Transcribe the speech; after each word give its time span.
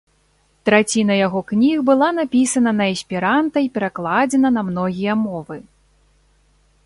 Траціна 0.67 1.13
яго 1.25 1.39
кніг 1.51 1.77
была 1.89 2.07
напісана 2.21 2.71
на 2.79 2.85
эсперанта 2.95 3.57
і 3.65 3.71
перакладзена 3.75 4.49
на 4.57 4.61
многія 4.73 5.13
мовы. 5.27 5.57